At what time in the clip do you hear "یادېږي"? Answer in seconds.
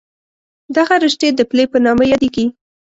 2.11-2.45